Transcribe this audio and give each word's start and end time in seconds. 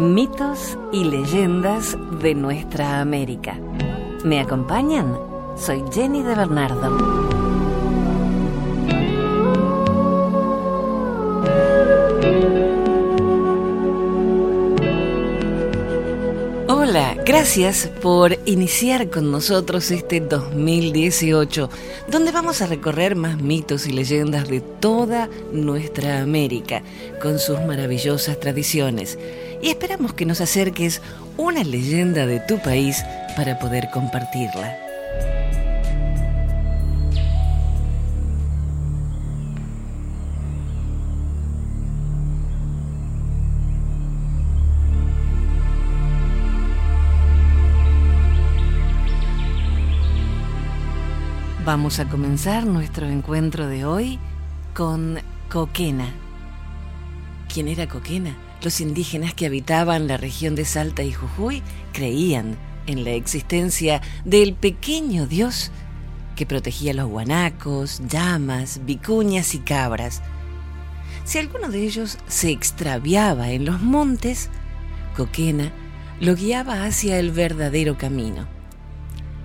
Mitos 0.00 0.78
y 0.92 1.04
leyendas 1.04 1.94
de 2.22 2.34
nuestra 2.34 3.02
América. 3.02 3.58
¿Me 4.24 4.40
acompañan? 4.40 5.14
Soy 5.58 5.84
Jenny 5.92 6.22
de 6.22 6.34
Bernardo. 6.34 7.30
Hola, 16.66 17.14
gracias 17.26 17.88
por 18.00 18.38
iniciar 18.46 19.10
con 19.10 19.30
nosotros 19.30 19.90
este 19.90 20.20
2018, 20.20 21.68
donde 22.08 22.32
vamos 22.32 22.62
a 22.62 22.66
recorrer 22.66 23.16
más 23.16 23.36
mitos 23.36 23.86
y 23.86 23.92
leyendas 23.92 24.48
de 24.48 24.60
toda 24.60 25.28
nuestra 25.52 26.22
América, 26.22 26.82
con 27.20 27.38
sus 27.38 27.60
maravillosas 27.60 28.40
tradiciones. 28.40 29.18
Y 29.62 29.68
esperamos 29.68 30.14
que 30.14 30.24
nos 30.24 30.40
acerques 30.40 31.02
una 31.36 31.62
leyenda 31.62 32.26
de 32.26 32.40
tu 32.40 32.58
país 32.58 33.04
para 33.36 33.58
poder 33.58 33.90
compartirla. 33.90 34.76
Vamos 51.64 52.00
a 52.00 52.08
comenzar 52.08 52.66
nuestro 52.66 53.06
encuentro 53.06 53.68
de 53.68 53.84
hoy 53.84 54.18
con 54.74 55.20
Coquena. 55.50 56.08
¿Quién 57.52 57.68
era 57.68 57.86
Coquena? 57.86 58.49
Los 58.62 58.80
indígenas 58.80 59.34
que 59.34 59.46
habitaban 59.46 60.06
la 60.06 60.16
región 60.16 60.54
de 60.54 60.64
Salta 60.64 61.02
y 61.02 61.12
Jujuy 61.12 61.62
creían 61.92 62.56
en 62.86 63.04
la 63.04 63.10
existencia 63.10 64.00
del 64.24 64.54
pequeño 64.54 65.26
dios 65.26 65.70
que 66.36 66.46
protegía 66.46 66.94
los 66.94 67.08
guanacos, 67.08 68.02
llamas, 68.08 68.80
vicuñas 68.84 69.54
y 69.54 69.58
cabras. 69.58 70.22
Si 71.24 71.38
alguno 71.38 71.68
de 71.68 71.84
ellos 71.84 72.18
se 72.28 72.50
extraviaba 72.50 73.50
en 73.50 73.64
los 73.64 73.80
montes, 73.80 74.48
Coquena 75.16 75.72
lo 76.20 76.34
guiaba 76.34 76.84
hacia 76.84 77.18
el 77.18 77.30
verdadero 77.30 77.96
camino 77.96 78.60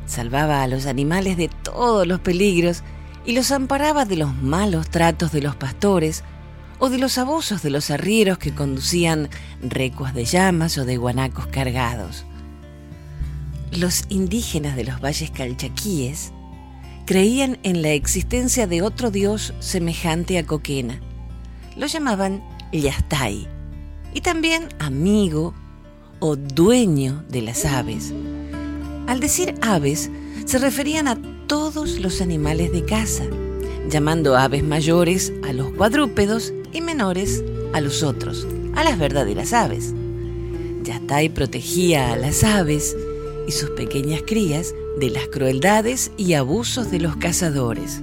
salvaba 0.06 0.62
a 0.62 0.68
los 0.68 0.86
animales 0.86 1.38
de 1.38 1.50
todos 1.50 2.08
los 2.08 2.20
peligros 2.20 2.84
y 3.26 3.34
los 3.34 3.52
amparaba 3.52 4.06
de 4.06 4.18
los 4.18 4.36
malos 4.36 4.90
tratos 4.90 5.32
de 5.32 5.42
los 5.42 5.56
pastores 5.56 6.24
o 6.80 6.90
de 6.90 6.98
los 6.98 7.18
abusos 7.18 7.62
de 7.62 7.70
los 7.70 7.90
arrieros 7.90 8.38
que 8.38 8.54
conducían 8.54 9.30
recuas 9.62 10.14
de 10.14 10.26
llamas 10.26 10.78
o 10.78 10.86
de 10.86 10.98
guanacos 10.98 11.48
cargados. 11.48 12.26
Los 13.72 14.06
indígenas 14.10 14.76
de 14.76 14.86
los 14.86 15.02
valles 15.02 15.32
calchaquíes 15.32 16.32
creían 17.06 17.58
en 17.64 17.82
la 17.82 17.90
existencia 17.90 18.68
de 18.68 18.82
otro 18.82 19.12
dios 19.12 19.54
semejante 19.60 20.38
a 20.38 20.46
Coquena. 20.46 21.02
Lo 21.76 21.88
llamaban 21.88 22.44
Yastay 22.72 23.48
y 24.14 24.22
también 24.22 24.70
amigo 24.80 25.54
o 26.20 26.36
dueño 26.36 27.24
de 27.30 27.42
las 27.42 27.66
aves 27.66 28.14
al 29.08 29.20
decir 29.20 29.54
aves, 29.62 30.10
se 30.46 30.58
referían 30.58 31.08
a 31.08 31.18
todos 31.48 32.00
los 32.00 32.22
animales 32.22 32.72
de 32.72 32.84
casa, 32.86 33.24
llamando 33.88 34.36
aves 34.36 34.64
mayores 34.64 35.32
a 35.48 35.54
los 35.54 35.70
cuadrúpedos 35.72 36.54
y 36.76 36.82
menores 36.82 37.42
a 37.74 37.80
los 37.80 38.04
otros, 38.04 38.46
a 38.76 38.84
las 38.84 39.00
verdaderas 39.00 39.54
aves. 39.54 39.94
Yatay 40.84 41.30
protegía 41.30 42.12
a 42.12 42.18
las 42.18 42.44
aves 42.44 42.96
y 43.48 43.52
sus 43.54 43.70
pequeñas 43.72 44.22
crías 44.28 44.76
de 45.00 45.10
las 45.10 45.28
crueldades 45.28 46.12
y 46.18 46.34
abusos 46.34 46.92
de 46.92 47.00
los 47.00 47.16
cazadores. 47.16 48.02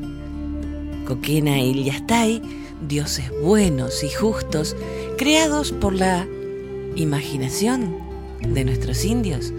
Coquena 1.06 1.60
y 1.60 1.84
Yastay, 1.84 2.40
dioses 2.88 3.30
buenos 3.42 4.02
y 4.04 4.08
justos, 4.08 4.74
creados 5.18 5.72
por 5.72 5.92
la 5.92 6.26
imaginación 6.96 7.98
de 8.40 8.64
nuestros 8.64 9.04
indios, 9.04 9.52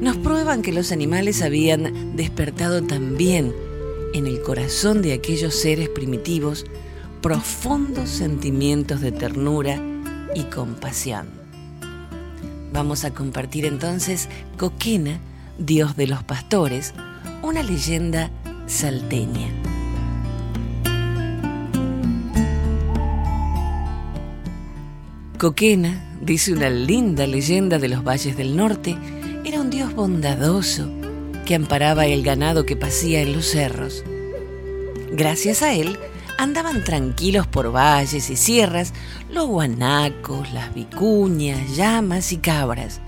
nos 0.00 0.16
prueban 0.16 0.62
que 0.62 0.72
los 0.72 0.92
animales 0.92 1.42
habían 1.42 2.16
despertado 2.16 2.82
también 2.82 3.52
en 4.14 4.26
el 4.26 4.40
corazón 4.40 5.02
de 5.02 5.14
aquellos 5.14 5.54
seres 5.54 5.88
primitivos 5.88 6.64
profundos 7.22 8.10
sentimientos 8.10 9.00
de 9.00 9.12
ternura 9.12 9.80
y 10.34 10.42
compasión. 10.44 11.28
Vamos 12.72 13.04
a 13.04 13.14
compartir 13.14 13.64
entonces 13.64 14.28
Coquena, 14.58 15.20
dios 15.56 15.96
de 15.96 16.08
los 16.08 16.24
pastores, 16.24 16.94
una 17.42 17.62
leyenda 17.62 18.30
salteña. 18.66 19.48
Coquena, 25.38 26.18
dice 26.20 26.52
una 26.52 26.70
linda 26.70 27.26
leyenda 27.28 27.78
de 27.78 27.88
los 27.88 28.02
valles 28.02 28.36
del 28.36 28.56
norte, 28.56 28.96
era 29.44 29.60
un 29.60 29.70
Dios 29.70 29.94
bondadoso 29.94 30.88
que 31.44 31.54
amparaba 31.54 32.06
el 32.06 32.22
ganado 32.22 32.64
que 32.64 32.76
pasía 32.76 33.22
en 33.22 33.32
los 33.32 33.46
cerros. 33.46 34.02
Gracias 35.12 35.62
a 35.62 35.74
él 35.74 35.98
andaban 36.42 36.82
tranquilos 36.82 37.46
por 37.46 37.70
valles 37.70 38.28
y 38.28 38.36
sierras 38.36 38.92
los 39.30 39.46
guanacos, 39.46 40.52
las 40.52 40.74
vicuñas, 40.74 41.76
llamas 41.76 42.32
y 42.32 42.38
cabras. 42.38 43.00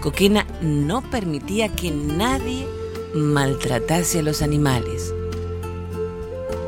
Coquena 0.00 0.46
no 0.60 1.02
permitía 1.02 1.68
que 1.68 1.90
nadie 1.90 2.64
maltratase 3.12 4.20
a 4.20 4.22
los 4.22 4.40
animales. 4.40 5.12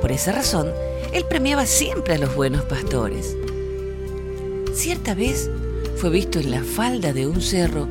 Por 0.01 0.11
esa 0.11 0.33
razón, 0.33 0.73
él 1.13 1.25
premiaba 1.31 1.67
siempre 1.67 2.15
a 2.15 2.19
los 2.19 2.35
buenos 2.35 2.63
pastores. 2.63 3.37
Cierta 4.75 5.15
vez 5.15 5.51
fue 5.99 6.11
visto 6.11 6.41
en 6.41 6.51
la 6.51 6.65
falda 6.65 7.13
de 7.13 7.29
un 7.29 7.41
cerro 7.41 7.87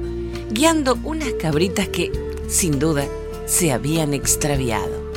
guiando 0.52 0.98
unas 1.06 1.32
cabritas 1.36 1.88
que, 1.88 2.12
sin 2.50 2.78
duda, 2.78 3.06
se 3.46 3.72
habían 3.72 4.14
extraviado. 4.14 5.09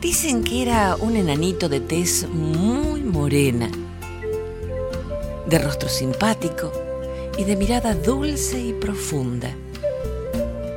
Dicen 0.00 0.44
que 0.44 0.62
era 0.62 0.94
un 0.94 1.16
enanito 1.16 1.68
de 1.68 1.80
tez 1.80 2.28
muy 2.28 3.02
morena, 3.02 3.68
de 5.48 5.58
rostro 5.58 5.88
simpático 5.88 6.72
y 7.36 7.42
de 7.42 7.56
mirada 7.56 7.96
dulce 7.96 8.60
y 8.60 8.72
profunda, 8.74 9.50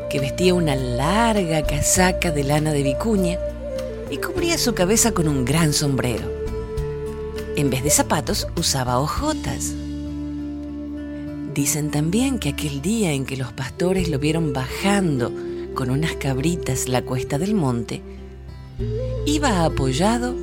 que 0.10 0.20
vestía 0.20 0.56
una 0.56 0.76
larga 0.76 1.62
casaca 1.62 2.32
de 2.32 2.44
lana 2.44 2.74
de 2.74 2.82
vicuña 2.82 3.38
y 4.10 4.18
cubría 4.18 4.58
su 4.58 4.74
cabeza 4.74 5.12
con 5.12 5.28
un 5.28 5.46
gran 5.46 5.72
sombrero. 5.72 6.28
En 7.56 7.70
vez 7.70 7.84
de 7.84 7.92
zapatos 7.92 8.48
usaba 8.56 8.98
hojotas. 8.98 9.76
Dicen 11.54 11.92
también 11.92 12.40
que 12.40 12.50
aquel 12.50 12.82
día 12.82 13.12
en 13.12 13.28
que 13.28 13.38
los 13.38 13.54
pastores 13.54 14.10
lo 14.10 14.18
vieron 14.18 14.52
bajando 14.52 15.32
con 15.76 15.92
unas 15.92 16.16
cabritas 16.16 16.88
la 16.88 17.04
cuesta 17.04 17.38
del 17.38 17.54
monte, 17.54 18.02
iba 19.26 19.66
apoyado 19.66 20.36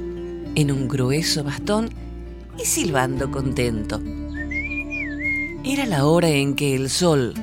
en 0.55 0.71
un 0.71 0.89
grueso 0.89 1.45
bastón 1.45 1.91
y 2.59 2.65
silbando 2.65 3.31
contento. 3.31 4.01
Era 5.65 5.87
la 5.87 6.07
hora 6.07 6.29
en 6.29 6.55
que 6.55 6.75
el 6.75 6.91
sol, 6.91 7.35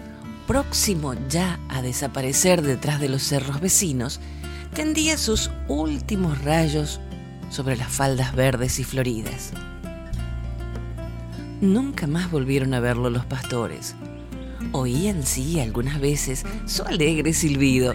próximo 0.47 1.13
ya 1.29 1.59
a 1.69 1.81
desaparecer 1.81 2.61
detrás 2.61 2.99
de 2.99 3.09
los 3.09 3.23
cerros 3.23 3.61
vecinos, 3.61 4.19
tendía 4.73 5.17
sus 5.17 5.51
últimos 5.67 6.43
rayos 6.43 6.99
sobre 7.49 7.77
las 7.77 7.91
faldas 7.91 8.35
verdes 8.35 8.79
y 8.79 8.83
floridas. 8.83 9.53
Nunca 11.61 12.07
más 12.07 12.31
volvieron 12.31 12.73
a 12.73 12.79
verlo 12.79 13.09
los 13.09 13.25
pastores. 13.25 13.95
Oían 14.71 15.23
sí 15.23 15.59
algunas 15.59 15.99
veces 15.99 16.43
su 16.65 16.83
alegre 16.83 17.33
silbido 17.33 17.93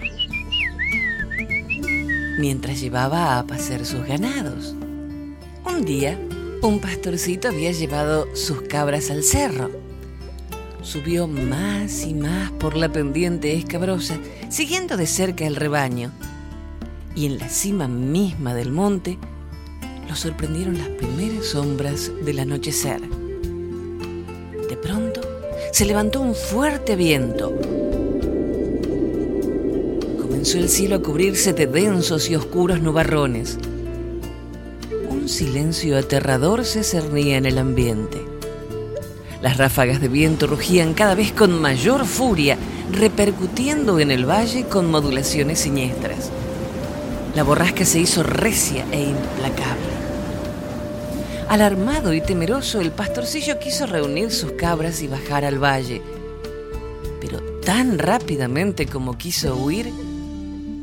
mientras 2.39 2.79
llevaba 2.79 3.37
a 3.37 3.45
pasear 3.45 3.85
sus 3.85 4.05
ganados. 4.05 4.75
Un 5.65 5.85
día, 5.85 6.19
un 6.61 6.79
pastorcito 6.79 7.47
había 7.47 7.71
llevado 7.71 8.27
sus 8.35 8.61
cabras 8.63 9.09
al 9.09 9.23
cerro. 9.23 9.71
Subió 10.81 11.27
más 11.27 12.05
y 12.05 12.13
más 12.13 12.51
por 12.51 12.75
la 12.75 12.91
pendiente 12.91 13.53
escabrosa, 13.53 14.17
siguiendo 14.49 14.97
de 14.97 15.07
cerca 15.07 15.45
el 15.45 15.55
rebaño. 15.55 16.11
Y 17.15 17.25
en 17.25 17.37
la 17.37 17.49
cima 17.49 17.87
misma 17.87 18.53
del 18.53 18.71
monte, 18.71 19.17
lo 20.09 20.15
sorprendieron 20.15 20.77
las 20.77 20.89
primeras 20.89 21.45
sombras 21.45 22.11
del 22.23 22.39
anochecer 22.39 23.01
pronto 24.81 25.21
se 25.71 25.85
levantó 25.85 26.21
un 26.21 26.35
fuerte 26.35 26.95
viento. 26.95 27.53
Comenzó 30.41 30.57
el 30.57 30.69
cielo 30.69 30.95
a 30.95 31.01
cubrirse 31.03 31.53
de 31.53 31.67
densos 31.67 32.27
y 32.31 32.35
oscuros 32.35 32.81
nubarrones. 32.81 33.59
Un 35.07 35.29
silencio 35.29 35.95
aterrador 35.95 36.65
se 36.65 36.83
cernía 36.83 37.37
en 37.37 37.45
el 37.45 37.59
ambiente. 37.59 38.25
Las 39.43 39.57
ráfagas 39.57 40.01
de 40.01 40.07
viento 40.07 40.47
rugían 40.47 40.95
cada 40.95 41.13
vez 41.13 41.31
con 41.31 41.61
mayor 41.61 42.07
furia, 42.07 42.57
repercutiendo 42.91 43.99
en 43.99 44.09
el 44.09 44.27
valle 44.27 44.63
con 44.63 44.89
modulaciones 44.89 45.59
siniestras. 45.59 46.31
La 47.35 47.43
borrasca 47.43 47.85
se 47.85 47.99
hizo 47.99 48.23
recia 48.23 48.83
e 48.91 48.99
implacable. 48.99 49.93
Alarmado 51.49 52.15
y 52.15 52.21
temeroso, 52.21 52.81
el 52.81 52.89
pastorcillo 52.89 53.59
quiso 53.59 53.85
reunir 53.85 54.31
sus 54.31 54.53
cabras 54.53 55.03
y 55.03 55.07
bajar 55.07 55.45
al 55.45 55.63
valle. 55.63 56.01
Pero 57.19 57.39
tan 57.63 57.99
rápidamente 57.99 58.87
como 58.87 59.19
quiso 59.19 59.55
huir, 59.55 59.93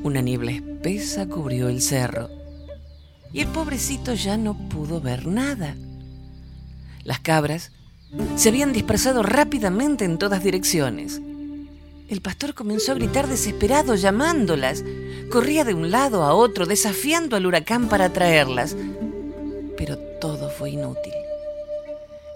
una 0.02 0.20
niebla 0.20 0.52
espesa 0.52 1.26
cubrió 1.26 1.68
el 1.68 1.82
cerro. 1.82 2.30
Y 3.32 3.40
el 3.40 3.48
pobrecito 3.48 4.14
ya 4.14 4.36
no 4.36 4.56
pudo 4.68 5.00
ver 5.00 5.26
nada. 5.26 5.76
Las 7.04 7.20
cabras 7.20 7.72
se 8.36 8.48
habían 8.48 8.72
dispersado 8.72 9.22
rápidamente 9.22 10.04
en 10.04 10.18
todas 10.18 10.42
direcciones. 10.42 11.20
El 12.08 12.22
pastor 12.22 12.54
comenzó 12.54 12.92
a 12.92 12.94
gritar 12.94 13.28
desesperado, 13.28 13.94
llamándolas. 13.94 14.82
Corría 15.30 15.64
de 15.64 15.74
un 15.74 15.90
lado 15.90 16.22
a 16.22 16.32
otro, 16.32 16.64
desafiando 16.64 17.36
al 17.36 17.44
huracán 17.44 17.88
para 17.88 18.12
traerlas 18.12 18.74
pero 19.78 19.96
todo 20.20 20.50
fue 20.50 20.70
inútil. 20.70 21.14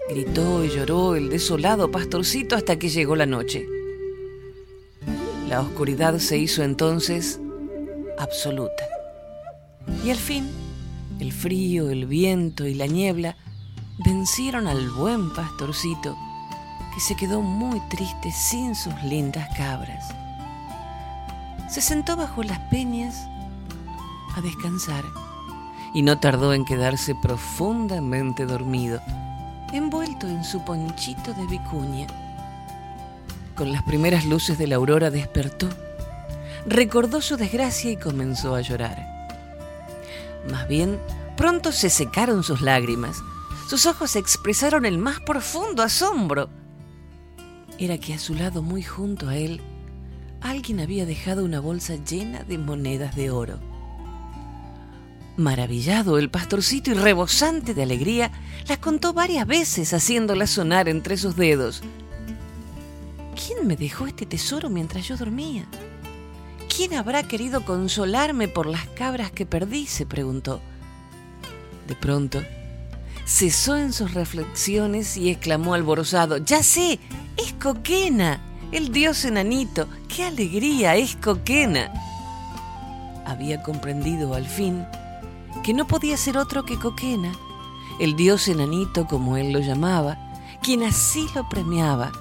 Gritó 0.09 0.63
y 0.63 0.69
lloró 0.69 1.15
el 1.15 1.29
desolado 1.29 1.91
pastorcito 1.91 2.55
hasta 2.55 2.79
que 2.79 2.89
llegó 2.89 3.15
la 3.17 3.25
noche. 3.25 3.67
La 5.49 5.59
oscuridad 5.59 6.17
se 6.19 6.37
hizo 6.37 6.63
entonces 6.63 7.39
absoluta. 8.17 8.83
Y 10.03 10.09
al 10.11 10.17
fin, 10.17 10.49
el 11.19 11.31
frío, 11.31 11.89
el 11.89 12.05
viento 12.05 12.65
y 12.65 12.73
la 12.73 12.87
niebla 12.87 13.35
vencieron 14.05 14.67
al 14.67 14.89
buen 14.89 15.33
pastorcito, 15.33 16.17
que 16.93 16.99
se 16.99 17.15
quedó 17.15 17.41
muy 17.41 17.79
triste 17.89 18.31
sin 18.31 18.75
sus 18.75 18.93
lindas 19.03 19.47
cabras. 19.57 20.13
Se 21.69 21.81
sentó 21.81 22.15
bajo 22.15 22.43
las 22.43 22.59
peñas 22.69 23.27
a 24.35 24.41
descansar 24.41 25.03
y 25.93 26.01
no 26.01 26.19
tardó 26.19 26.53
en 26.53 26.65
quedarse 26.65 27.15
profundamente 27.15 28.45
dormido, 28.45 28.99
envuelto 29.71 30.27
en 30.27 30.43
su 30.43 30.63
ponchito 30.63 31.33
de 31.33 31.45
vicuña. 31.45 32.07
Con 33.55 33.71
las 33.71 33.83
primeras 33.83 34.25
luces 34.25 34.57
de 34.57 34.67
la 34.67 34.75
aurora 34.75 35.11
despertó, 35.11 35.69
recordó 36.65 37.21
su 37.21 37.37
desgracia 37.37 37.91
y 37.91 37.97
comenzó 37.97 38.55
a 38.55 38.61
llorar. 38.61 39.05
Más 40.49 40.67
bien, 40.67 40.99
pronto 41.37 41.71
se 41.71 41.89
secaron 41.89 42.43
sus 42.43 42.61
lágrimas, 42.61 43.21
sus 43.67 43.85
ojos 43.85 44.15
expresaron 44.15 44.85
el 44.85 44.97
más 44.97 45.19
profundo 45.21 45.83
asombro. 45.83 46.49
Era 47.79 47.97
que 47.97 48.13
a 48.13 48.19
su 48.19 48.35
lado, 48.35 48.61
muy 48.61 48.83
junto 48.83 49.29
a 49.29 49.35
él, 49.35 49.61
alguien 50.41 50.79
había 50.79 51.05
dejado 51.05 51.43
una 51.43 51.59
bolsa 51.59 51.95
llena 51.95 52.43
de 52.43 52.57
monedas 52.57 53.15
de 53.15 53.31
oro. 53.31 53.59
Maravillado, 55.35 56.19
el 56.19 56.29
pastorcito 56.29 56.91
y 56.91 56.93
rebosante 56.93 57.73
de 57.73 57.81
alegría 57.81 58.31
las 58.67 58.77
contó 58.77 59.13
varias 59.13 59.47
veces 59.47 59.91
haciéndolas 59.93 60.51
sonar 60.51 60.87
entre 60.87 61.17
sus 61.17 61.35
dedos. 61.35 61.81
¿Quién 63.35 63.65
me 63.65 63.75
dejó 63.75 64.05
este 64.05 64.27
tesoro 64.27 64.69
mientras 64.69 65.07
yo 65.07 65.17
dormía? 65.17 65.65
¿Quién 66.75 66.95
habrá 66.95 67.21
querido 67.21 67.63
consolarme 67.65 68.47
por 68.47 68.65
las 68.65 68.87
cabras 68.87 69.31
que 69.31 69.45
perdí? 69.45 69.85
se 69.85 70.07
preguntó. 70.07 70.59
De 71.87 71.93
pronto, 71.93 72.41
cesó 73.25 73.77
en 73.77 73.93
sus 73.93 74.15
reflexiones 74.15 75.15
y 75.15 75.29
exclamó 75.29 75.75
alborozado, 75.75 76.37
Ya 76.37 76.63
sé, 76.63 76.99
es 77.37 77.53
Coquena, 77.53 78.41
el 78.71 78.91
dios 78.91 79.23
enanito. 79.23 79.87
¡Qué 80.07 80.23
alegría, 80.23 80.95
es 80.95 81.15
Coquena! 81.15 81.93
Había 83.27 83.61
comprendido 83.61 84.33
al 84.33 84.47
fin 84.47 84.83
que 85.63 85.73
no 85.73 85.85
podía 85.85 86.17
ser 86.17 86.37
otro 86.39 86.65
que 86.65 86.79
Coquena, 86.79 87.33
el 87.99 88.15
dios 88.15 88.47
enanito 88.47 89.05
como 89.05 89.37
él 89.37 89.53
lo 89.53 89.59
llamaba, 89.59 90.17
quien 90.63 90.81
así 90.81 91.27
lo 91.35 91.47
premiaba 91.47 92.11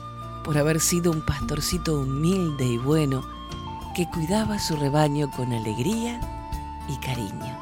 por 0.45 0.59
haber 0.59 0.79
sido 0.81 1.11
un 1.11 1.25
pastorcito 1.25 1.99
humilde 2.01 2.67
y 2.67 2.77
bueno 2.77 3.25
que 3.93 4.07
cuidaba 4.07 4.59
su 4.59 4.77
rebaño 4.77 5.31
con 5.31 5.53
alegría 5.53 6.19
y 6.89 6.97
cariño. 6.97 7.59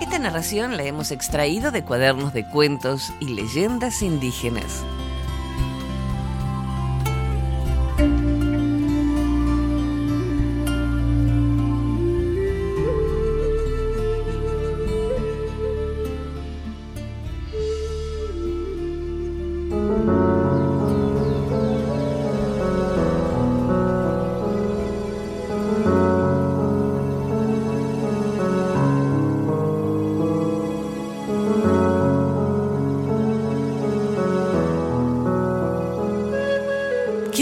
Esta 0.00 0.18
narración 0.18 0.76
la 0.76 0.84
hemos 0.84 1.10
extraído 1.10 1.70
de 1.70 1.84
cuadernos 1.84 2.32
de 2.32 2.48
cuentos 2.48 3.12
y 3.20 3.28
leyendas 3.28 4.02
indígenas. 4.02 4.84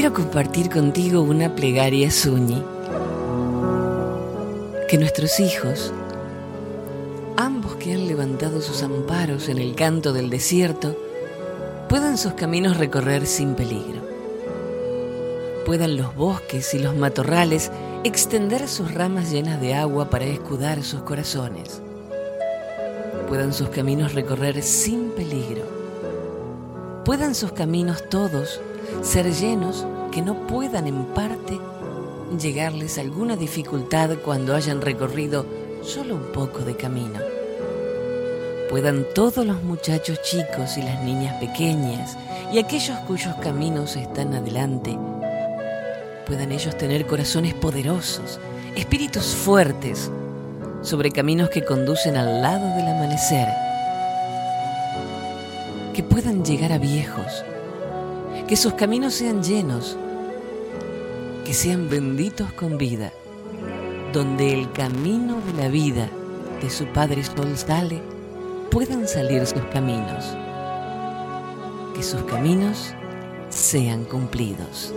Quiero 0.07 0.23
compartir 0.23 0.71
contigo 0.71 1.21
una 1.21 1.57
plegaria 1.57 2.13
suñi. 2.13 2.63
Que 4.89 4.99
nuestros 4.99 5.41
hijos, 5.41 5.93
ambos 7.37 7.75
que 7.75 7.93
han 7.93 8.07
levantado 8.07 8.61
sus 8.61 8.85
amparos 8.85 9.49
en 9.49 9.59
el 9.59 9.75
canto 9.75 10.13
del 10.13 10.31
desierto, 10.31 10.97
puedan 11.89 12.19
sus 12.19 12.35
caminos 12.35 12.77
recorrer 12.77 13.27
sin 13.27 13.57
peligro. 13.57 14.01
Puedan 15.67 15.97
los 15.97 16.15
bosques 16.15 16.73
y 16.75 16.79
los 16.79 16.95
matorrales 16.95 17.73
extender 18.05 18.69
sus 18.69 18.95
ramas 18.95 19.33
llenas 19.33 19.61
de 19.61 19.75
agua 19.75 20.09
para 20.09 20.27
escudar 20.27 20.85
sus 20.85 21.01
corazones. 21.01 21.83
Puedan 23.29 23.53
sus 23.53 23.71
caminos 23.71 24.15
recorrer 24.15 24.63
sin 24.63 25.11
peligro. 25.11 25.65
Puedan 27.05 27.35
sus 27.35 27.51
caminos 27.51 28.09
todos 28.09 28.61
ser 29.03 29.33
llenos 29.33 29.85
que 30.17 30.23
no 30.23 30.47
puedan 30.47 30.87
en 30.87 31.05
parte 31.05 31.61
llegarles 32.41 32.97
alguna 32.97 33.37
dificultad 33.37 34.17
cuando 34.25 34.55
hayan 34.55 34.81
recorrido 34.81 35.45
solo 35.83 36.15
un 36.15 36.33
poco 36.33 36.61
de 36.61 36.75
camino. 36.75 37.21
Puedan 38.71 39.05
todos 39.15 39.45
los 39.45 39.63
muchachos 39.63 40.23
chicos 40.23 40.79
y 40.79 40.83
las 40.83 41.03
niñas 41.03 41.35
pequeñas 41.35 42.17
y 42.51 42.59
aquellos 42.59 42.97
cuyos 43.01 43.35
caminos 43.43 43.95
están 43.97 44.33
adelante, 44.33 44.99
puedan 46.27 46.51
ellos 46.51 46.79
tener 46.79 47.07
corazones 47.07 47.53
poderosos, 47.53 48.41
espíritus 48.75 49.35
fuertes, 49.35 50.11
sobre 50.81 51.11
caminos 51.11 51.51
que 51.51 51.63
conducen 51.63 52.17
al 52.17 52.41
lado 52.41 52.75
del 52.75 52.89
amanecer, 52.89 53.49
que 55.93 56.03
puedan 56.03 56.43
llegar 56.43 56.73
a 56.73 56.79
viejos, 56.79 57.45
que 58.49 58.57
sus 58.57 58.73
caminos 58.73 59.13
sean 59.13 59.43
llenos, 59.43 59.99
que 61.47 61.55
sean 61.55 61.89
benditos 61.89 62.53
con 62.55 62.77
vida, 62.77 63.13
donde 64.13 64.53
el 64.53 64.73
camino 64.73 65.41
de 65.43 65.63
la 65.63 65.69
vida 65.69 66.11
de 66.61 66.69
su 66.69 66.87
Padre 66.87 67.23
Sol 67.23 67.57
sale, 67.57 68.03
puedan 68.69 69.07
salir 69.07 69.47
sus 69.47 69.63
caminos, 69.67 70.37
que 71.95 72.03
sus 72.03 72.23
caminos 72.25 72.93
sean 73.49 74.05
cumplidos. 74.07 74.93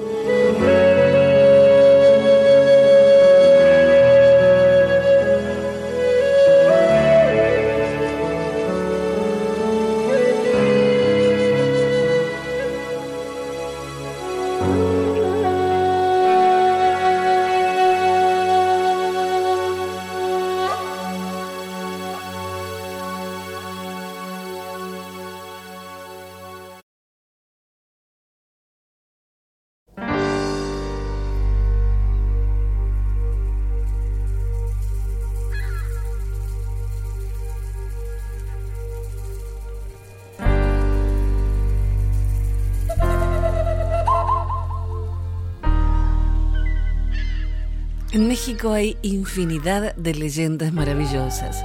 En 48.12 48.28
México 48.28 48.72
hay 48.72 48.98
infinidad 49.04 49.96
de 49.96 50.16
leyendas 50.16 50.74
maravillosas. 50.74 51.64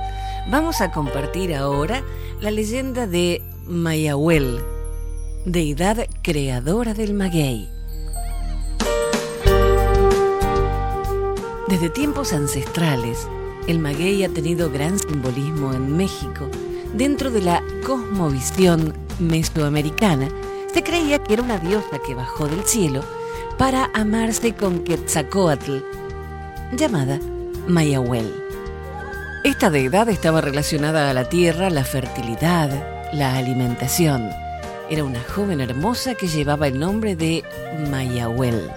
Vamos 0.51 0.83
a 0.83 0.91
compartir 0.91 1.55
ahora 1.55 2.05
la 2.39 2.51
leyenda 2.51 3.07
de 3.07 3.41
Mayahuel, 3.67 4.61
deidad 5.47 6.07
creadora 6.23 6.93
del 6.93 7.15
maguey. 7.15 7.71
Desde 11.67 11.89
tiempos 11.89 12.35
ancestrales, 12.35 13.27
el 13.67 13.79
maguey 13.79 14.23
ha 14.23 14.29
tenido 14.29 14.71
gran 14.71 14.99
simbolismo 14.99 15.73
en 15.73 15.97
México. 15.97 16.51
Dentro 16.93 17.31
de 17.31 17.41
la 17.41 17.63
cosmovisión 17.87 18.93
mesoamericana, 19.19 20.29
se 20.75 20.83
creía 20.83 21.25
que 21.25 21.33
era 21.33 21.43
una 21.43 21.57
diosa 21.57 22.01
que 22.07 22.15
bajó 22.15 22.49
del 22.49 22.65
cielo 22.65 23.01
para 23.57 23.91
amarse 23.95 24.55
con 24.55 24.85
Quetzalcoatl, 24.85 26.04
llamada 26.77 27.21
Mayahuel. 27.69 28.33
Esta 29.45 29.71
deidad 29.71 30.09
estaba 30.09 30.41
relacionada 30.41 31.11
a 31.11 31.15
la 31.15 31.29
tierra, 31.29 31.71
la 31.71 31.85
fertilidad, 31.85 32.71
la 33.13 33.37
alimentación. 33.37 34.31
Era 34.91 35.05
una 35.05 35.21
joven 35.23 35.61
hermosa 35.61 36.15
que 36.15 36.27
llevaba 36.27 36.67
el 36.67 36.79
nombre 36.79 37.17
de 37.17 37.45
Mayahuel. 37.91 38.71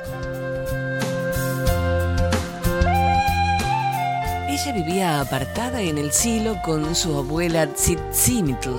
Ella 4.50 4.74
vivía 4.74 5.22
apartada 5.22 5.82
en 5.82 5.98
el 5.98 6.12
cielo 6.12 6.58
con 6.64 6.96
su 6.96 7.18
abuela 7.18 7.68
Tzitzimitl, 7.68 8.72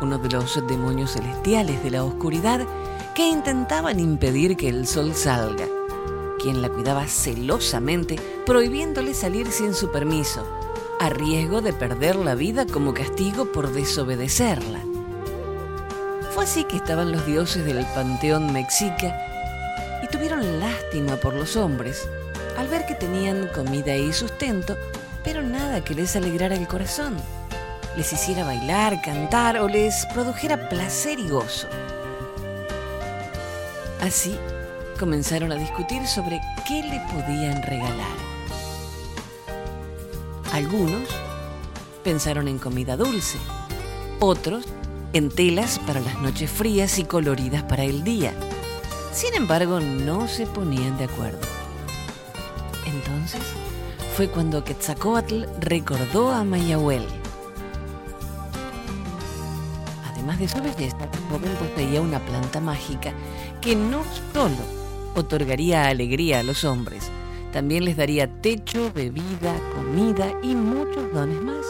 uno 0.00 0.18
de 0.18 0.28
los 0.28 0.66
demonios 0.66 1.12
celestiales 1.12 1.82
de 1.82 1.90
la 1.90 2.04
oscuridad 2.04 2.60
que 3.14 3.28
intentaban 3.28 4.00
impedir 4.00 4.56
que 4.56 4.68
el 4.68 4.86
sol 4.86 5.14
salga 5.14 5.66
quien 6.38 6.62
la 6.62 6.68
cuidaba 6.68 7.06
celosamente, 7.06 8.16
prohibiéndole 8.46 9.14
salir 9.14 9.50
sin 9.50 9.74
su 9.74 9.90
permiso, 9.90 10.46
a 11.00 11.10
riesgo 11.10 11.60
de 11.60 11.72
perder 11.72 12.16
la 12.16 12.34
vida 12.34 12.66
como 12.66 12.94
castigo 12.94 13.52
por 13.52 13.72
desobedecerla. 13.72 14.80
Fue 16.34 16.44
así 16.44 16.64
que 16.64 16.76
estaban 16.76 17.12
los 17.12 17.26
dioses 17.26 17.64
del 17.64 17.84
panteón 17.94 18.52
mexica 18.52 19.14
y 20.02 20.06
tuvieron 20.06 20.60
lástima 20.60 21.16
por 21.16 21.34
los 21.34 21.56
hombres 21.56 22.08
al 22.56 22.68
ver 22.68 22.86
que 22.86 22.94
tenían 22.94 23.48
comida 23.48 23.96
y 23.96 24.12
sustento, 24.12 24.76
pero 25.22 25.42
nada 25.42 25.84
que 25.84 25.94
les 25.94 26.16
alegrara 26.16 26.54
el 26.54 26.66
corazón, 26.66 27.16
les 27.96 28.12
hiciera 28.12 28.44
bailar, 28.44 29.00
cantar 29.02 29.58
o 29.58 29.68
les 29.68 30.06
produjera 30.14 30.68
placer 30.68 31.18
y 31.18 31.28
gozo. 31.28 31.68
Así, 34.00 34.38
comenzaron 34.98 35.52
a 35.52 35.54
discutir 35.54 36.06
sobre 36.06 36.40
qué 36.66 36.82
le 36.82 37.00
podían 37.12 37.62
regalar. 37.62 38.16
Algunos 40.52 41.08
pensaron 42.02 42.48
en 42.48 42.58
comida 42.58 42.96
dulce, 42.96 43.38
otros 44.18 44.64
en 45.12 45.30
telas 45.30 45.78
para 45.78 46.00
las 46.00 46.18
noches 46.20 46.50
frías 46.50 46.98
y 46.98 47.04
coloridas 47.04 47.62
para 47.62 47.84
el 47.84 48.02
día. 48.02 48.34
Sin 49.12 49.34
embargo, 49.34 49.80
no 49.80 50.28
se 50.28 50.46
ponían 50.46 50.98
de 50.98 51.04
acuerdo. 51.04 51.46
Entonces 52.84 53.42
fue 54.16 54.28
cuando 54.28 54.64
Quetzalcoatl 54.64 55.44
recordó 55.60 56.30
a 56.30 56.44
Mayahuel. 56.44 57.06
Además 60.12 60.38
de 60.40 60.48
su 60.48 60.60
belleza, 60.60 60.96
el 61.04 61.20
joven 61.30 61.54
poseía 61.56 62.00
una 62.00 62.18
planta 62.18 62.60
mágica 62.60 63.12
que 63.60 63.76
no 63.76 64.02
solo 64.32 64.77
otorgaría 65.18 65.86
alegría 65.86 66.40
a 66.40 66.42
los 66.42 66.64
hombres. 66.64 67.10
También 67.52 67.84
les 67.84 67.96
daría 67.96 68.28
techo, 68.40 68.92
bebida, 68.94 69.54
comida 69.74 70.32
y 70.42 70.54
muchos 70.54 71.12
dones 71.12 71.40
más. 71.42 71.66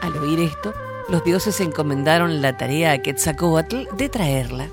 Al 0.00 0.16
oír 0.18 0.40
esto, 0.40 0.72
los 1.08 1.24
dioses 1.24 1.60
encomendaron 1.60 2.40
la 2.40 2.56
tarea 2.56 2.92
a 2.92 2.98
Quetzalcoatl 2.98 3.96
de 3.96 4.08
traerla. 4.08 4.68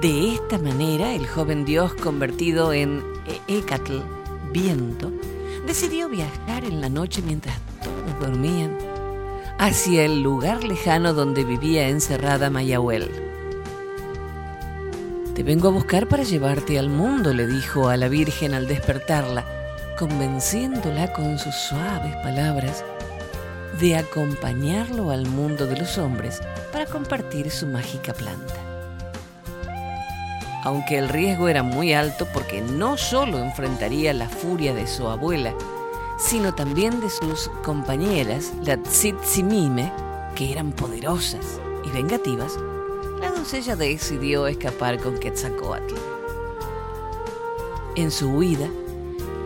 De 0.00 0.34
esta 0.34 0.58
manera, 0.58 1.14
el 1.14 1.26
joven 1.26 1.64
dios 1.64 1.94
convertido 1.94 2.72
en 2.72 3.02
Ecatl, 3.48 3.98
viento, 4.52 5.12
decidió 5.66 6.08
viajar 6.08 6.64
en 6.64 6.80
la 6.80 6.88
noche 6.88 7.22
mientras 7.22 7.58
todos 7.82 8.20
dormían 8.20 8.76
hacia 9.58 10.04
el 10.04 10.22
lugar 10.22 10.64
lejano 10.64 11.14
donde 11.14 11.44
vivía 11.44 11.88
encerrada 11.88 12.50
Mayahuel. 12.50 13.35
Te 15.36 15.42
vengo 15.42 15.68
a 15.68 15.70
buscar 15.70 16.08
para 16.08 16.22
llevarte 16.22 16.78
al 16.78 16.88
mundo, 16.88 17.34
le 17.34 17.46
dijo 17.46 17.90
a 17.90 17.98
la 17.98 18.08
Virgen 18.08 18.54
al 18.54 18.66
despertarla, 18.66 19.44
convenciéndola 19.98 21.12
con 21.12 21.38
sus 21.38 21.54
suaves 21.54 22.16
palabras 22.22 22.82
de 23.78 23.96
acompañarlo 23.96 25.10
al 25.10 25.26
mundo 25.26 25.66
de 25.66 25.76
los 25.76 25.98
hombres 25.98 26.40
para 26.72 26.86
compartir 26.86 27.50
su 27.50 27.66
mágica 27.66 28.14
planta. 28.14 28.54
Aunque 30.64 30.96
el 30.96 31.10
riesgo 31.10 31.48
era 31.48 31.62
muy 31.62 31.92
alto 31.92 32.26
porque 32.32 32.62
no 32.62 32.96
solo 32.96 33.38
enfrentaría 33.38 34.14
la 34.14 34.30
furia 34.30 34.72
de 34.72 34.86
su 34.86 35.06
abuela, 35.06 35.54
sino 36.16 36.54
también 36.54 37.02
de 37.02 37.10
sus 37.10 37.50
compañeras, 37.62 38.54
la 38.62 38.78
Tzitsimime, 38.78 39.92
que 40.34 40.50
eran 40.50 40.72
poderosas 40.72 41.60
y 41.84 41.90
vengativas, 41.90 42.58
doncella 43.46 43.76
decidió 43.76 44.48
escapar 44.48 44.98
con 44.98 45.20
Quetzalcoatl. 45.20 45.94
En 47.94 48.10
su 48.10 48.28
huida, 48.28 48.68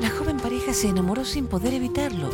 la 0.01 0.09
joven 0.09 0.39
pareja 0.39 0.73
se 0.73 0.89
enamoró 0.89 1.27
sin 1.27 1.47
poder 1.47 1.75
evitarlo, 1.75 2.31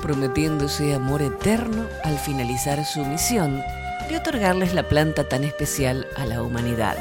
prometiéndose 0.00 0.94
amor 0.94 1.20
eterno 1.22 1.88
al 2.04 2.16
finalizar 2.20 2.84
su 2.84 3.04
misión 3.04 3.60
de 4.08 4.16
otorgarles 4.16 4.74
la 4.74 4.88
planta 4.88 5.28
tan 5.28 5.42
especial 5.42 6.06
a 6.14 6.24
la 6.24 6.40
humanidad. 6.40 6.96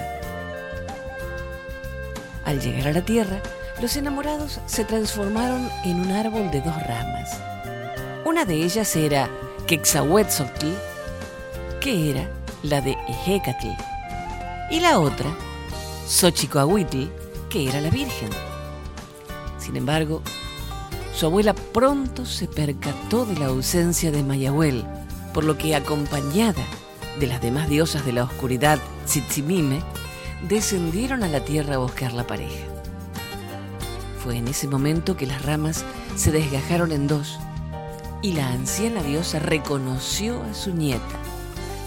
Al 2.44 2.60
llegar 2.60 2.88
a 2.88 2.94
la 2.94 3.06
tierra, 3.06 3.40
los 3.84 3.98
enamorados 3.98 4.60
se 4.66 4.84
transformaron 4.84 5.70
en 5.86 6.00
un 6.00 6.12
árbol 6.12 6.50
de 6.50 6.62
dos 6.62 6.88
ramas. 6.88 7.40
Una 8.26 8.46
de 8.46 8.56
ellas 8.56 8.96
era 8.96 9.30
Quexahuetzotl, 9.68 10.70
que 11.80 12.10
era 12.10 12.28
la 12.64 12.82
de 12.82 12.98
Ejecatl, 13.08 13.97
y 14.70 14.80
la 14.80 15.00
otra, 15.00 15.36
Xochicoahuitl, 16.08 17.06
que 17.50 17.68
era 17.68 17.82
la 17.82 17.90
Virgen. 17.90 18.30
Sin 19.58 19.76
embargo, 19.76 20.22
su 21.16 21.26
abuela 21.26 21.54
pronto 21.54 22.26
se 22.26 22.48
percató 22.48 23.26
de 23.26 23.38
la 23.40 23.48
ausencia 23.48 24.12
de 24.12 24.24
Mayahuel, 24.24 24.86
por 25.34 25.44
lo 25.44 25.58
que 25.58 25.76
acompañada 25.76 26.64
de 27.20 27.28
las 27.28 27.42
demás 27.42 27.70
diosas 27.70 28.06
de 28.06 28.14
la 28.14 28.24
oscuridad, 28.24 28.80
Tzitzimime, 29.06 29.82
descendieron 30.48 31.24
a 31.24 31.28
la 31.28 31.44
tierra 31.44 31.76
a 31.76 31.80
buscar 31.80 32.14
la 32.14 32.28
pareja. 32.28 32.66
Fue 34.24 34.38
en 34.38 34.48
ese 34.48 34.68
momento 34.68 35.18
que 35.18 35.26
las 35.26 35.44
ramas 35.44 35.86
se 36.16 36.32
desgajaron 36.32 36.92
en 36.92 37.08
dos 37.08 37.40
y 38.22 38.34
la 38.34 38.50
anciana 38.50 39.02
diosa 39.04 39.40
reconoció 39.40 40.42
a 40.44 40.54
su 40.54 40.74
nieta 40.74 41.28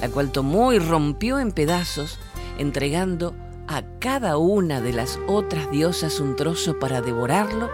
la 0.01 0.09
cual 0.09 0.31
tomó 0.31 0.73
y 0.73 0.79
rompió 0.79 1.39
en 1.39 1.53
pedazos, 1.53 2.19
entregando 2.61 3.35
a 3.67 3.83
cada 3.99 4.37
una 4.37 4.81
de 4.81 4.93
las 4.93 5.19
otras 5.27 5.71
diosas 5.71 6.21
un 6.21 6.37
trozo 6.37 6.79
para 6.79 7.01
devorarlo 7.01 7.71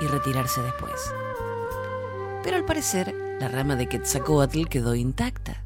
y 0.00 0.06
retirarse 0.06 0.62
después. 0.62 1.12
Pero 2.44 2.56
al 2.56 2.64
parecer, 2.64 3.14
la 3.40 3.48
rama 3.48 3.76
de 3.76 3.88
Quetzalcoatl 3.88 4.66
quedó 4.66 4.94
intacta. 4.94 5.64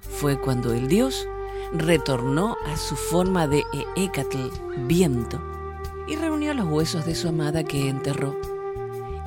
Fue 0.00 0.40
cuando 0.40 0.72
el 0.72 0.88
dios 0.88 1.28
retornó 1.72 2.56
a 2.66 2.76
su 2.76 2.96
forma 2.96 3.46
de 3.46 3.64
Eecatl, 3.96 4.48
viento, 4.86 5.40
y 6.08 6.16
reunió 6.16 6.54
los 6.54 6.66
huesos 6.66 7.04
de 7.06 7.14
su 7.14 7.28
amada 7.28 7.62
que 7.62 7.88
enterró. 7.88 8.36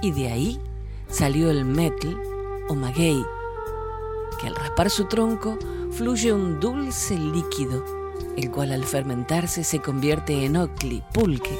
Y 0.01 0.11
de 0.11 0.31
ahí 0.31 0.59
salió 1.09 1.49
el 1.49 1.63
Metl 1.63 2.09
o 2.67 2.75
Maguey, 2.75 3.23
que 4.39 4.47
al 4.47 4.55
raspar 4.55 4.89
su 4.89 5.05
tronco 5.05 5.57
fluye 5.91 6.33
un 6.33 6.59
dulce 6.59 7.17
líquido, 7.17 8.00
el 8.37 8.51
cual 8.51 8.71
al 8.71 8.85
fermentarse 8.85 9.63
se 9.63 9.79
convierte 9.79 10.45
en 10.45 10.57
ocli, 10.57 11.01
pulque, 11.13 11.57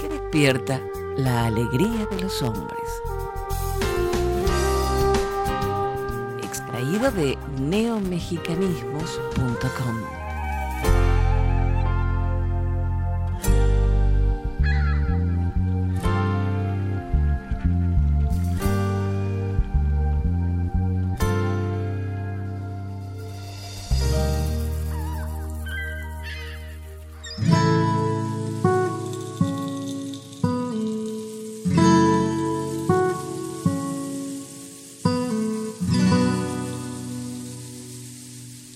que 0.00 0.08
despierta 0.08 0.80
la 1.16 1.46
alegría 1.46 2.06
de 2.10 2.20
los 2.20 2.42
hombres. 2.42 2.82
Extraído 6.42 7.10
de 7.10 7.38
neomexicanismos.com. 7.58 10.21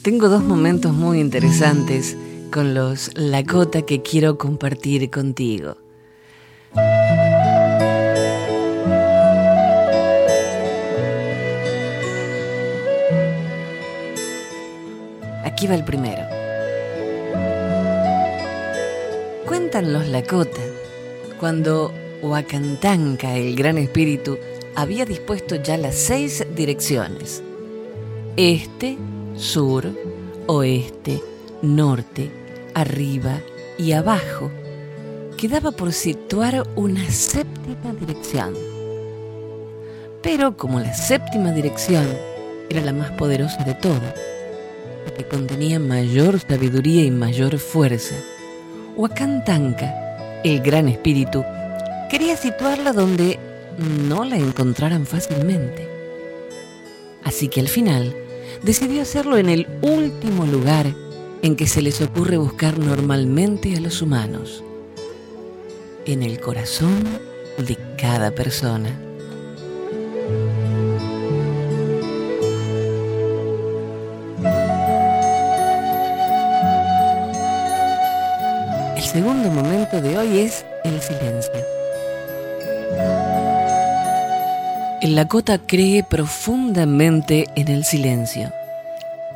tengo 0.07 0.29
dos 0.29 0.45
momentos 0.45 0.93
muy 0.93 1.19
interesantes 1.19 2.17
con 2.53 2.75
los 2.75 3.11
Lakota 3.19 3.83
que 3.83 4.03
quiero 4.03 4.39
compartir 4.39 5.11
contigo. 5.11 5.79
Aquí 15.43 15.67
va 15.67 15.75
el 15.75 15.85
primero. 15.85 16.23
Cuentan 19.45 19.93
los 19.93 20.07
Lakota 20.07 20.63
cuando 21.41 21.93
Huacantanca, 22.23 23.35
el 23.35 23.57
gran 23.57 23.77
espíritu, 23.77 24.39
había 24.77 25.05
dispuesto 25.05 25.57
ya 25.57 25.77
las 25.77 25.97
seis 25.97 26.47
direcciones. 26.55 27.43
Este, 28.37 28.99
sur, 29.37 29.93
oeste, 30.47 31.23
norte, 31.63 32.31
arriba 32.75 33.41
y 33.79 33.93
abajo, 33.93 34.51
quedaba 35.37 35.71
por 35.73 35.93
situar 35.93 36.67
una 36.77 37.09
séptima 37.11 37.93
dirección. 37.99 38.55
Pero 40.23 40.57
como 40.57 40.81
la 40.81 40.95
séptima 40.95 41.53
dirección 41.53 42.07
era 42.71 42.81
la 42.81 42.93
más 42.93 43.13
poderosa 43.13 43.63
de 43.65 43.75
todas, 43.75 44.15
la 45.05 45.15
que 45.15 45.29
contenía 45.29 45.79
mayor 45.79 46.41
sabiduría 46.41 47.05
y 47.05 47.11
mayor 47.11 47.59
fuerza, 47.59 48.17
Huacantanca, 48.97 50.41
el 50.43 50.61
gran 50.63 50.89
espíritu, 50.89 51.45
quería 52.11 52.37
situarla 52.37 52.93
donde 52.93 53.39
no 54.09 54.25
la 54.25 54.37
encontraran 54.37 55.05
fácilmente. 55.07 55.87
Así 57.23 57.49
que 57.49 57.61
al 57.61 57.69
final 57.69 58.15
decidió 58.63 59.03
hacerlo 59.03 59.39
en 59.39 59.49
el 59.49 59.67
último 59.83 60.47
lugar 60.47 60.87
en 61.43 61.57
que 61.57 61.67
se 61.67 61.83
les 61.83 62.01
ocurre 62.01 62.37
buscar 62.37 62.79
normalmente 62.79 63.77
a 63.77 63.81
los 63.81 64.03
humanos, 64.03 64.65
en 66.05 66.23
el 66.23 66.41
corazón 66.41 67.05
de 67.59 67.77
cada 67.97 68.31
persona. 68.31 68.91
El 78.97 79.03
segundo 79.03 79.51
momento 79.51 80.01
de 80.01 80.19
hoy 80.19 80.39
es 80.41 80.65
el 80.85 81.01
silencio. 81.01 81.76
El 85.07 85.15
Lakota 85.15 85.59
cree 85.59 86.03
profundamente 86.03 87.47
en 87.55 87.69
el 87.69 87.85
silencio, 87.85 88.51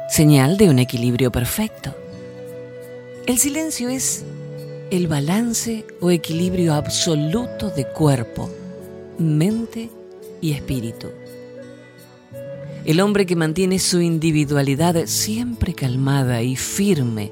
señal 0.09 0.57
de 0.57 0.69
un 0.69 0.81
equilibrio 0.81 1.31
perfecto. 1.31 1.95
El 3.25 3.39
silencio 3.39 3.89
es 3.89 4.25
el 4.91 5.07
balance 5.07 5.87
o 6.00 6.11
equilibrio 6.11 6.75
absoluto 6.75 7.71
de 7.71 7.85
cuerpo, 7.87 8.50
mente 9.17 9.91
y 10.41 10.55
espíritu. 10.55 11.12
El 12.85 13.00
hombre 13.00 13.25
que 13.25 13.37
mantiene 13.37 13.79
su 13.79 14.00
individualidad 14.00 15.07
siempre 15.07 15.73
calmada 15.73 16.43
y 16.43 16.57
firme 16.57 17.31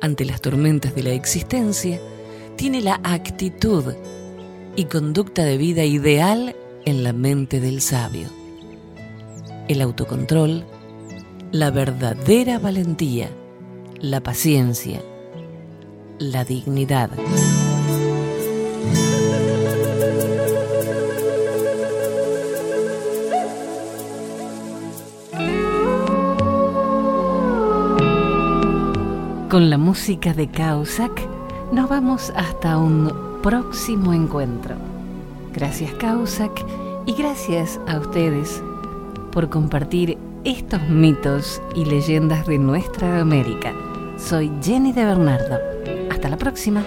ante 0.00 0.24
las 0.24 0.40
tormentas 0.40 0.94
de 0.94 1.02
la 1.02 1.14
existencia, 1.14 2.00
tiene 2.54 2.80
la 2.80 3.00
actitud 3.02 3.92
y 4.76 4.84
conducta 4.84 5.42
de 5.42 5.58
vida 5.58 5.82
ideal 5.82 6.54
en 6.84 7.04
la 7.04 7.12
mente 7.12 7.60
del 7.60 7.80
sabio. 7.80 8.28
El 9.68 9.82
autocontrol, 9.82 10.64
la 11.52 11.70
verdadera 11.70 12.58
valentía, 12.58 13.30
la 14.00 14.20
paciencia, 14.22 15.02
la 16.18 16.44
dignidad. 16.44 17.10
Con 29.48 29.70
la 29.70 29.78
música 29.78 30.34
de 30.34 30.48
Causac 30.48 31.26
nos 31.72 31.88
vamos 31.88 32.32
hasta 32.36 32.76
un 32.76 33.40
próximo 33.42 34.12
encuentro. 34.12 34.87
Gracias 35.58 35.92
Causac 35.94 36.64
y 37.04 37.14
gracias 37.14 37.80
a 37.88 37.98
ustedes 37.98 38.62
por 39.32 39.48
compartir 39.48 40.16
estos 40.44 40.80
mitos 40.88 41.60
y 41.74 41.84
leyendas 41.84 42.46
de 42.46 42.58
nuestra 42.58 43.20
América. 43.20 43.74
Soy 44.16 44.52
Jenny 44.62 44.92
de 44.92 45.04
Bernardo. 45.04 45.58
Hasta 46.12 46.28
la 46.28 46.36
próxima. 46.36 46.84